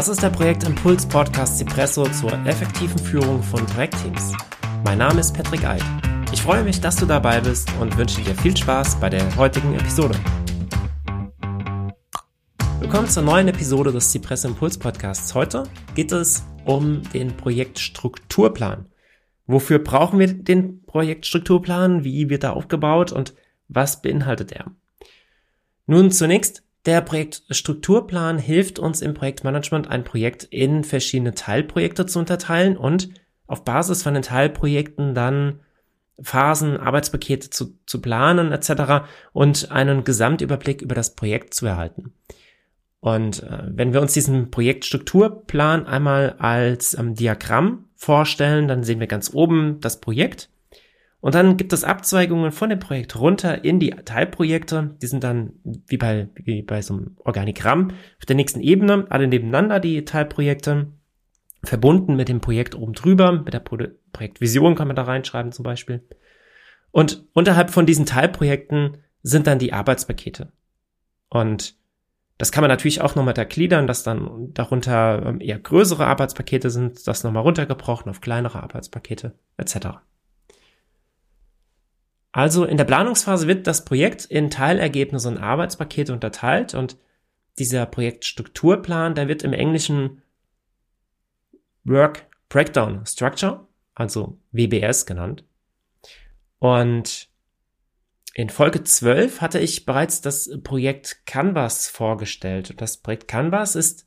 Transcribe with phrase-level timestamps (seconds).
[0.00, 4.32] Das ist der Projektimpuls Podcast Cipresso zur effektiven Führung von Projektteams.
[4.82, 5.82] Mein Name ist Patrick Eid.
[6.32, 9.74] Ich freue mich, dass du dabei bist und wünsche dir viel Spaß bei der heutigen
[9.74, 10.18] Episode.
[12.78, 15.34] Willkommen zur neuen Episode des Cipresso Impuls Podcasts.
[15.34, 15.64] Heute
[15.94, 18.86] geht es um den Projektstrukturplan.
[19.46, 22.04] Wofür brauchen wir den Projektstrukturplan?
[22.04, 23.34] Wie wird er aufgebaut und
[23.68, 24.72] was beinhaltet er?
[25.84, 32.76] Nun zunächst, der Projektstrukturplan hilft uns im Projektmanagement ein Projekt in verschiedene Teilprojekte zu unterteilen
[32.76, 33.10] und
[33.46, 35.60] auf Basis von den Teilprojekten dann
[36.22, 39.06] Phasen, Arbeitspakete zu, zu planen etc.
[39.32, 42.12] und einen Gesamtüberblick über das Projekt zu erhalten.
[43.00, 49.06] Und äh, wenn wir uns diesen Projektstrukturplan einmal als ähm, Diagramm vorstellen, dann sehen wir
[49.06, 50.50] ganz oben das Projekt.
[51.20, 54.96] Und dann gibt es Abzweigungen von dem Projekt runter in die Teilprojekte.
[55.02, 55.52] Die sind dann
[55.86, 60.86] wie bei, wie bei so einem Organigramm auf der nächsten Ebene, alle nebeneinander, die Teilprojekte,
[61.62, 63.76] verbunden mit dem Projekt oben drüber, mit der Pro
[64.12, 66.02] Projektvision kann man da reinschreiben zum Beispiel.
[66.90, 70.50] Und unterhalb von diesen Teilprojekten sind dann die Arbeitspakete.
[71.28, 71.76] Und
[72.38, 77.06] das kann man natürlich auch nochmal gliedern, dass dann darunter ähm, eher größere Arbeitspakete sind,
[77.06, 79.98] das nochmal runtergebrochen auf kleinere Arbeitspakete etc.
[82.32, 86.96] Also in der Planungsphase wird das Projekt in Teilergebnisse und Arbeitspakete unterteilt und
[87.58, 90.22] dieser Projektstrukturplan, der wird im Englischen
[91.84, 95.44] Work Breakdown Structure, also WBS genannt.
[96.58, 97.28] Und
[98.34, 102.70] in Folge 12 hatte ich bereits das Projekt Canvas vorgestellt.
[102.70, 104.06] Und das Projekt Canvas ist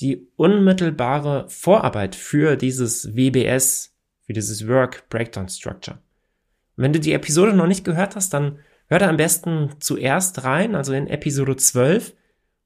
[0.00, 5.98] die unmittelbare Vorarbeit für dieses WBS, für dieses Work Breakdown Structure.
[6.76, 8.58] Wenn du die Episode noch nicht gehört hast, dann
[8.88, 12.14] hör da am besten zuerst rein, also in Episode 12.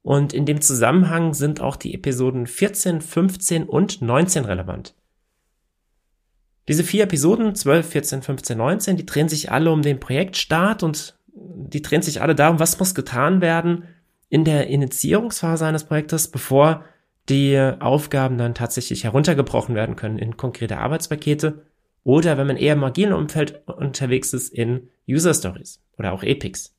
[0.01, 4.95] Und in dem Zusammenhang sind auch die Episoden 14, 15 und 19 relevant.
[6.67, 11.17] Diese vier Episoden, 12, 14, 15, 19, die drehen sich alle um den Projektstart und
[11.33, 13.85] die drehen sich alle darum, was muss getan werden
[14.29, 16.85] in der Initiierungsphase eines Projektes, bevor
[17.27, 21.65] die Aufgaben dann tatsächlich heruntergebrochen werden können in konkrete Arbeitspakete
[22.09, 26.75] oder wenn man eher im agilen Umfeld unterwegs ist in User Stories oder auch Epics.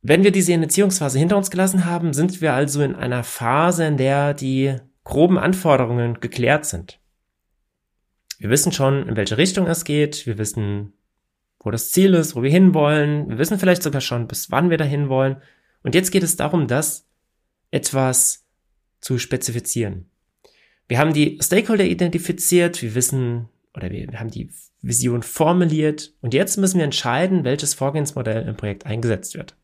[0.00, 3.96] Wenn wir diese Initiierungsphase hinter uns gelassen haben, sind wir also in einer Phase, in
[3.96, 4.74] der die
[5.04, 6.98] groben Anforderungen geklärt sind.
[8.38, 10.94] Wir wissen schon, in welche Richtung es geht, wir wissen,
[11.60, 14.78] wo das Ziel ist, wo wir hinwollen, wir wissen vielleicht sogar schon, bis wann wir
[14.78, 15.36] dahin wollen.
[15.84, 17.06] Und jetzt geht es darum, das
[17.70, 18.48] etwas
[19.00, 20.11] zu spezifizieren.
[20.92, 24.50] Wir haben die Stakeholder identifiziert, wir wissen oder wir haben die
[24.82, 29.56] Vision formuliert und jetzt müssen wir entscheiden, welches Vorgehensmodell im Projekt eingesetzt wird.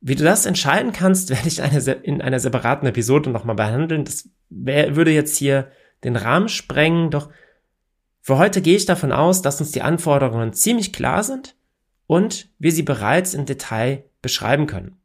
[0.00, 4.06] Wie du das entscheiden kannst, werde ich eine, in einer separaten Episode nochmal behandeln.
[4.06, 5.70] Das wär, würde jetzt hier
[6.04, 7.28] den Rahmen sprengen, doch
[8.22, 11.54] für heute gehe ich davon aus, dass uns die Anforderungen ziemlich klar sind
[12.06, 14.96] und wir sie bereits im Detail beschreiben können.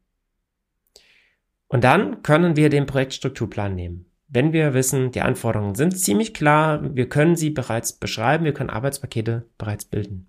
[1.68, 4.06] Und dann können wir den Projektstrukturplan nehmen.
[4.32, 8.70] Wenn wir wissen, die Anforderungen sind ziemlich klar, wir können sie bereits beschreiben, wir können
[8.70, 10.28] Arbeitspakete bereits bilden.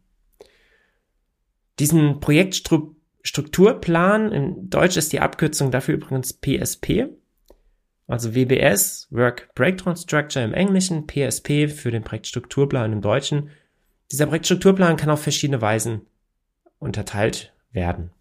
[1.79, 7.09] Diesen Projektstruktur Strukturplan, in Deutsch ist die Abkürzung dafür übrigens PSP,
[8.07, 13.51] also WBS, Work Breakdown Structure im Englischen, PSP für den Projektstrukturplan im Deutschen.
[14.11, 16.01] Dieser Projektstrukturplan kann auf verschiedene Weisen
[16.79, 18.11] unterteilt werden.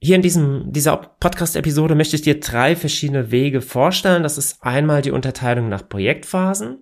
[0.00, 4.22] Hier in diesem, dieser Podcast-Episode möchte ich dir drei verschiedene Wege vorstellen.
[4.22, 6.78] Das ist einmal die Unterteilung nach Projektphasen.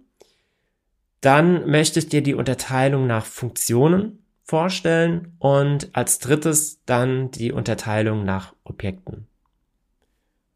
[1.22, 8.24] Dann möchte ich dir die Unterteilung nach Funktionen vorstellen und als drittes dann die Unterteilung
[8.24, 9.26] nach Objekten.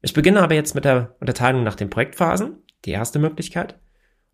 [0.03, 3.79] Ich beginne aber jetzt mit der Unterteilung nach den Projektphasen, die erste Möglichkeit.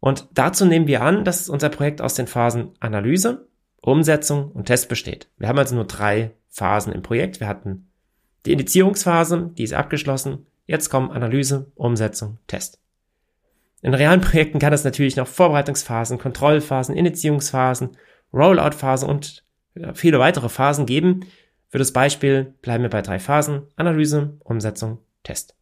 [0.00, 3.48] Und dazu nehmen wir an, dass unser Projekt aus den Phasen Analyse,
[3.80, 5.28] Umsetzung und Test besteht.
[5.38, 7.40] Wir haben also nur drei Phasen im Projekt.
[7.40, 7.88] Wir hatten
[8.46, 10.46] die Indizierungsphase, die ist abgeschlossen.
[10.66, 12.80] Jetzt kommen Analyse, Umsetzung, Test.
[13.82, 17.90] In realen Projekten kann es natürlich noch Vorbereitungsphasen, Kontrollphasen, Indizierungsphasen,
[18.32, 19.44] Rollout-Phase und
[19.94, 21.26] viele weitere Phasen geben.
[21.68, 23.62] Für das Beispiel bleiben wir bei drei Phasen.
[23.76, 25.54] Analyse, Umsetzung, Test.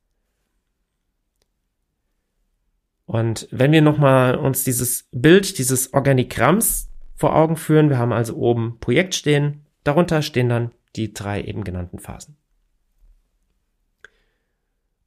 [3.07, 8.37] Und wenn wir nochmal uns dieses Bild dieses Organigramms vor Augen führen, wir haben also
[8.37, 12.37] oben Projekt stehen, darunter stehen dann die drei eben genannten Phasen.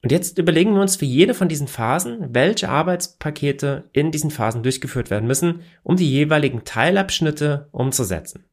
[0.08, 4.64] Und jetzt überlegen wir uns für jede von diesen Phasen, welche Arbeitspakete in diesen Phasen
[4.64, 8.46] durchgeführt werden müssen, um die jeweiligen Teilabschnitte umzusetzen.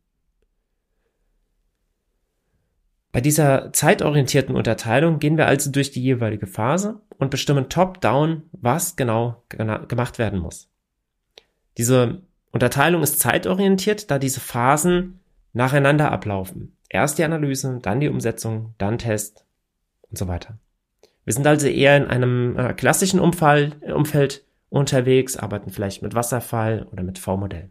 [3.13, 8.97] Bei dieser zeitorientierten Unterteilung gehen wir also durch die jeweilige Phase und bestimmen top-down, was
[8.97, 10.69] genau gemacht werden muss.
[11.79, 15.21] Diese Unterteilung ist zeitorientiert, da diese Phasen
[15.53, 16.77] nacheinander ablaufen.
[16.89, 19.45] Erst die Analyse, dann die Umsetzung, dann Test
[20.11, 20.59] und so weiter.
[21.25, 26.87] Wir sind also eher in einem äh, klassischen Umfall, Umfeld unterwegs, arbeiten vielleicht mit Wasserfall
[26.91, 27.71] oder mit V-Modell.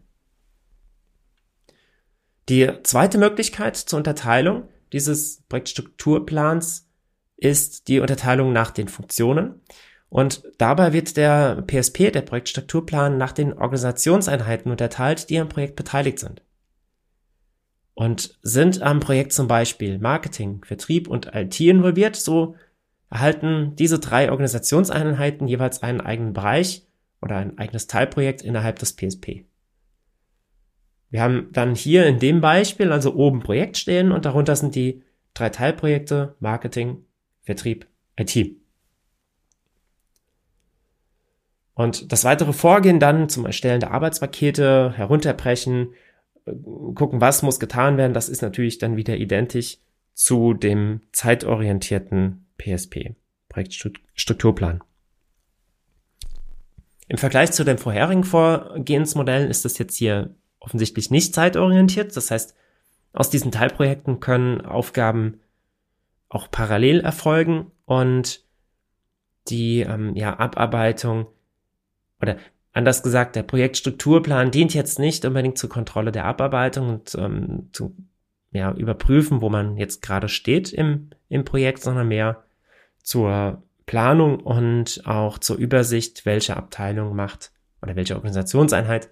[2.48, 6.88] Die zweite Möglichkeit zur Unterteilung dieses Projektstrukturplans
[7.36, 9.60] ist die Unterteilung nach den Funktionen.
[10.08, 16.20] Und dabei wird der PSP, der Projektstrukturplan, nach den Organisationseinheiten unterteilt, die am Projekt beteiligt
[16.20, 16.42] sind.
[17.94, 22.54] Und sind am Projekt zum Beispiel Marketing, Vertrieb und IT involviert, so
[23.14, 26.84] erhalten diese drei Organisationseinheiten jeweils einen eigenen Bereich
[27.22, 29.44] oder ein eigenes Teilprojekt innerhalb des PSP.
[31.10, 35.04] Wir haben dann hier in dem Beispiel also oben Projekt stehen und darunter sind die
[35.32, 37.04] drei Teilprojekte Marketing,
[37.42, 37.86] Vertrieb,
[38.18, 38.56] IT.
[41.74, 45.94] Und das weitere Vorgehen dann zum Erstellen der Arbeitspakete, herunterbrechen,
[46.96, 49.78] gucken, was muss getan werden, das ist natürlich dann wieder identisch
[50.14, 53.14] zu dem zeitorientierten PSP,
[53.48, 54.82] Projektstrukturplan.
[57.08, 62.16] Im Vergleich zu den vorherigen Vorgehensmodellen ist das jetzt hier offensichtlich nicht zeitorientiert.
[62.16, 62.54] Das heißt,
[63.12, 65.40] aus diesen Teilprojekten können Aufgaben
[66.28, 68.42] auch parallel erfolgen und
[69.48, 71.26] die ähm, ja, Abarbeitung
[72.20, 72.38] oder
[72.72, 77.94] anders gesagt, der Projektstrukturplan dient jetzt nicht unbedingt zur Kontrolle der Abarbeitung und ähm, zu
[78.54, 82.44] ja, überprüfen, wo man jetzt gerade steht im, im Projekt, sondern mehr
[83.02, 87.52] zur Planung und auch zur Übersicht, welche Abteilung macht
[87.82, 89.10] oder welche Organisationseinheit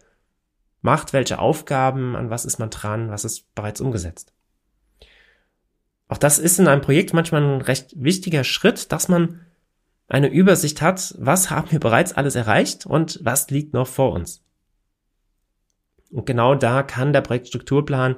[0.82, 4.34] macht welche Aufgaben, an was ist man dran, was ist bereits umgesetzt.
[6.08, 9.40] Auch das ist in einem Projekt manchmal ein recht wichtiger Schritt, dass man
[10.08, 14.44] eine Übersicht hat, was haben wir bereits alles erreicht und was liegt noch vor uns.
[16.10, 18.16] Und genau da kann der Projektstrukturplan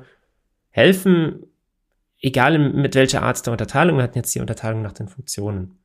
[0.75, 1.47] helfen,
[2.21, 3.97] egal mit welcher Art der Unterteilung.
[3.97, 5.79] Wir hatten jetzt die Unterteilung nach den Funktionen.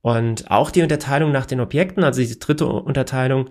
[0.00, 3.50] Und auch die Unterteilung nach den Objekten, also diese dritte Unterteilung,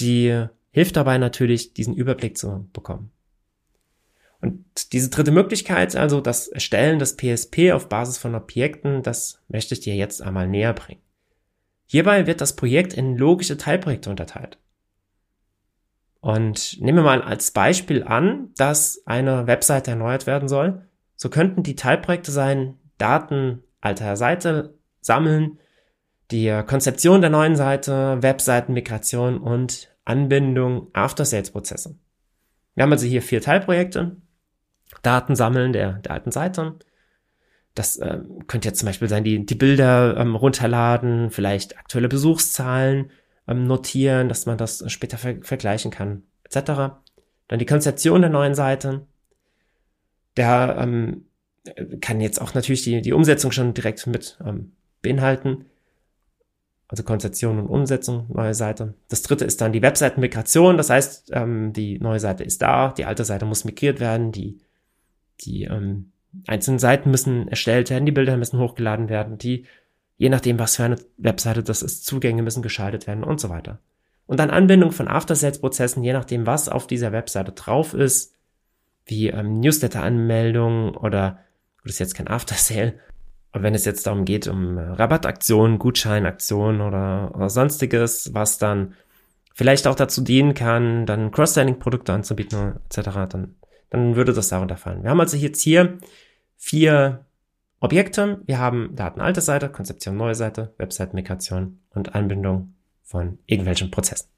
[0.00, 3.12] die hilft dabei natürlich, diesen Überblick zu bekommen.
[4.40, 9.74] Und diese dritte Möglichkeit, also das Erstellen des PSP auf Basis von Objekten, das möchte
[9.74, 11.02] ich dir jetzt einmal näher bringen.
[11.86, 14.58] Hierbei wird das Projekt in logische Teilprojekte unterteilt.
[16.20, 20.86] Und nehmen wir mal als Beispiel an, dass eine Webseite erneuert werden soll.
[21.16, 25.58] So könnten die Teilprojekte sein, Daten alter Seite sammeln,
[26.30, 31.96] die Konzeption der neuen Seite, Webseitenmigration und Anbindung After-Sales-Prozesse.
[32.74, 34.16] Wir haben also hier vier Teilprojekte.
[35.02, 36.78] Daten sammeln der, der alten Seite.
[37.74, 43.10] Das äh, könnte jetzt zum Beispiel sein, die, die Bilder ähm, runterladen, vielleicht aktuelle Besuchszahlen
[43.50, 47.00] ähm, notieren, dass man das später ver vergleichen kann, etc.
[47.48, 49.06] Dann die Konzeption der neuen Seite.
[50.36, 51.26] Der ähm,
[52.00, 55.66] kann jetzt auch natürlich die, die Umsetzung schon direkt mit ähm, beinhalten
[56.90, 58.94] also Konzeption und Umsetzung, neue Seite.
[59.08, 63.04] Das dritte ist dann die Webseitenmigration, das heißt, ähm, die neue Seite ist da, die
[63.04, 64.58] alte Seite muss migriert werden, die,
[65.40, 66.10] die ähm,
[66.48, 69.66] einzelnen Seiten müssen erstellt werden, die Bilder müssen hochgeladen werden, die,
[70.20, 73.78] je nachdem, was für eine Webseite das ist, Zugänge müssen geschaltet werden und so weiter.
[74.26, 78.34] Und dann Anbindung von After-Sales-Prozessen, je nachdem, was auf dieser Webseite drauf ist,
[79.06, 81.38] wie ähm, Newsletter-Anmeldung oder,
[81.78, 83.00] gut, ist jetzt kein After-Sale,
[83.52, 88.94] und wenn es jetzt darum geht, um Rabattaktionen, Gutscheinaktionen oder, oder sonstiges, was dann
[89.54, 93.54] vielleicht auch dazu dienen kann, dann Cross-Selling-Produkte anzubieten etc., dann,
[93.88, 95.02] dann würde das darunter fallen.
[95.02, 95.98] Wir haben also jetzt hier
[96.58, 97.24] vier
[97.80, 98.42] Objekte.
[98.44, 104.28] Wir haben Daten alte Seite, Konzeption neue Seite, Website-Migration und Anbindung von irgendwelchen Prozessen.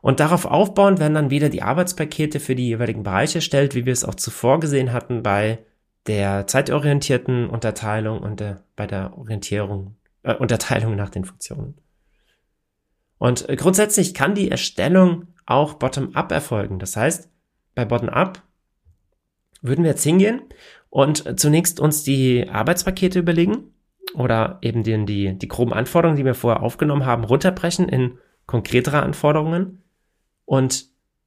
[0.00, 3.92] Und darauf aufbauend werden dann wieder die Arbeitspakete für die jeweiligen Bereiche erstellt, wie wir
[3.92, 5.58] es auch zuvor gesehen hatten bei
[6.06, 11.78] der zeitorientierten Unterteilung und der, bei der Orientierung, äh, Unterteilung nach den Funktionen.
[13.18, 16.78] Und grundsätzlich kann die Erstellung auch bottom-up erfolgen.
[16.78, 17.28] Das heißt,
[17.74, 18.42] bei bottom-up
[19.60, 20.42] würden wir jetzt hingehen
[20.90, 23.72] und zunächst uns die Arbeitspakete überlegen
[24.14, 29.02] oder eben die, die, die groben Anforderungen, die wir vorher aufgenommen haben, runterbrechen in konkretere
[29.02, 29.82] Anforderungen
[30.44, 30.86] und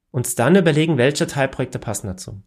[0.09, 2.41] uns dann überlegen, welche Teilprojekte passen dazu.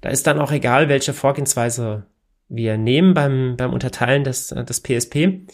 [0.00, 2.06] Da ist dann auch egal, welche Vorgehensweise
[2.48, 5.46] wir nehmen beim, beim Unterteilen des, des PSP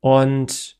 [0.00, 0.78] und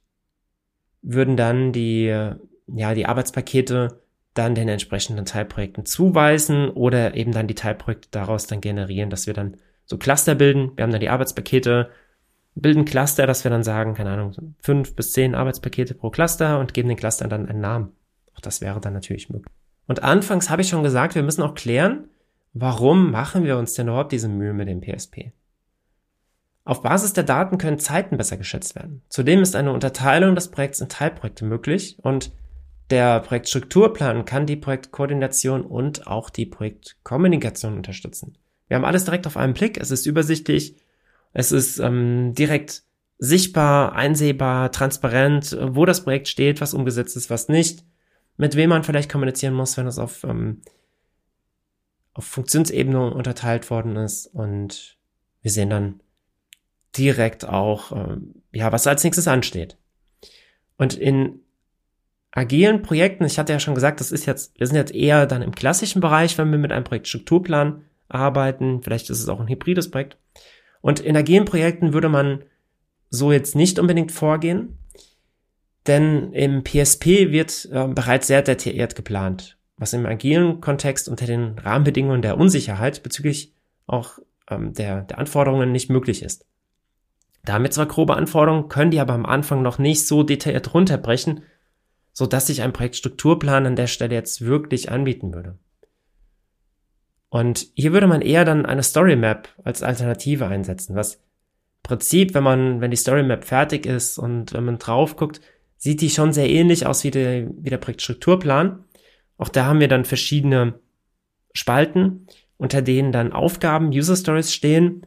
[1.02, 4.01] würden dann die, ja, die Arbeitspakete
[4.34, 9.34] dann den entsprechenden Teilprojekten zuweisen oder eben dann die Teilprojekte daraus dann generieren, dass wir
[9.34, 10.72] dann so Cluster bilden.
[10.76, 11.90] Wir haben dann die Arbeitspakete,
[12.54, 16.74] bilden Cluster, dass wir dann sagen, keine Ahnung, fünf bis zehn Arbeitspakete pro Cluster und
[16.74, 17.92] geben den Clustern dann einen Namen.
[18.34, 19.52] Auch das wäre dann natürlich möglich.
[19.86, 22.08] Und anfangs habe ich schon gesagt, wir müssen auch klären,
[22.54, 25.32] warum machen wir uns denn überhaupt diese Mühe mit dem PSP?
[26.64, 29.02] Auf Basis der Daten können Zeiten besser geschätzt werden.
[29.08, 32.30] Zudem ist eine Unterteilung des Projekts in Teilprojekte möglich und
[32.92, 38.36] der Projektstrukturplan kann die Projektkoordination und auch die Projektkommunikation unterstützen.
[38.68, 40.76] Wir haben alles direkt auf einen Blick, es ist übersichtlich,
[41.32, 42.82] es ist ähm, direkt
[43.18, 47.82] sichtbar, einsehbar, transparent, wo das Projekt steht, was umgesetzt ist, was nicht,
[48.36, 50.60] mit wem man vielleicht kommunizieren muss, wenn es auf, ähm,
[52.12, 54.98] auf Funktionsebene unterteilt worden ist und
[55.40, 56.00] wir sehen dann
[56.96, 59.78] direkt auch, ähm, ja, was als nächstes ansteht.
[60.76, 61.41] Und in
[62.32, 65.42] agilen Projekten, ich hatte ja schon gesagt, das ist jetzt, wir sind jetzt eher dann
[65.42, 68.82] im klassischen Bereich, wenn wir mit einem Projektstrukturplan arbeiten.
[68.82, 70.16] Vielleicht ist es auch ein hybrides Projekt.
[70.80, 72.42] Und in agilen Projekten würde man
[73.10, 74.78] so jetzt nicht unbedingt vorgehen,
[75.86, 81.58] denn im PSP wird äh, bereits sehr detailliert geplant, was im agilen Kontext unter den
[81.58, 83.54] Rahmenbedingungen der Unsicherheit bezüglich
[83.86, 86.46] auch ähm, der, der Anforderungen nicht möglich ist.
[87.44, 91.42] Damit zwar grobe Anforderungen, können die aber am Anfang noch nicht so detailliert runterbrechen,
[92.12, 95.58] so dass sich ein Projektstrukturplan an der Stelle jetzt wirklich anbieten würde.
[97.30, 101.20] Und hier würde man eher dann eine Story Map als Alternative einsetzen, was im
[101.82, 105.40] Prinzip, wenn man, wenn die Story Map fertig ist und wenn man drauf guckt,
[105.78, 108.84] sieht die schon sehr ähnlich aus wie der, wie der Projektstrukturplan.
[109.38, 110.74] Auch da haben wir dann verschiedene
[111.54, 112.26] Spalten,
[112.58, 115.06] unter denen dann Aufgaben, User Stories stehen.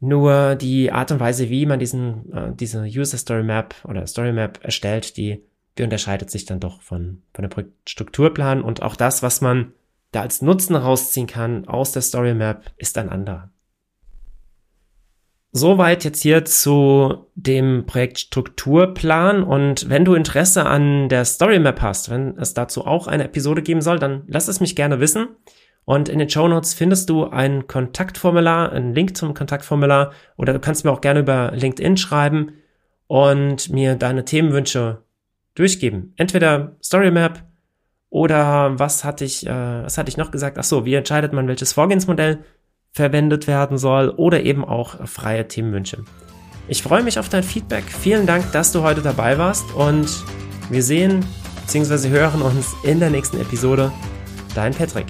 [0.00, 4.32] Nur die Art und Weise, wie man diesen, äh, diese User Story Map oder Story
[4.32, 5.44] Map erstellt, die
[5.78, 9.72] die unterscheidet sich dann doch von, von der Projektstrukturplan und auch das, was man
[10.10, 13.50] da als Nutzen rausziehen kann aus der Story Map, ist ein anderer.
[15.50, 22.10] Soweit jetzt hier zu dem Projektstrukturplan und wenn du Interesse an der Story Map hast,
[22.10, 25.28] wenn es dazu auch eine Episode geben soll, dann lass es mich gerne wissen.
[25.86, 30.60] Und in den Show Notes findest du ein Kontaktformular, einen Link zum Kontaktformular oder du
[30.60, 32.52] kannst mir auch gerne über LinkedIn schreiben
[33.06, 35.02] und mir deine Themenwünsche
[35.58, 36.14] durchgeben.
[36.16, 37.44] Entweder Story Map
[38.10, 40.58] oder was hatte ich, äh, was hatte ich noch gesagt?
[40.58, 42.44] Ach so, wie entscheidet man, welches Vorgehensmodell
[42.92, 46.04] verwendet werden soll oder eben auch freie Themenwünsche.
[46.68, 47.84] Ich freue mich auf dein Feedback.
[47.84, 50.08] Vielen Dank, dass du heute dabei warst und
[50.70, 51.24] wir sehen
[51.62, 52.08] bzw.
[52.08, 53.92] hören uns in der nächsten Episode.
[54.54, 55.06] Dein Patrick.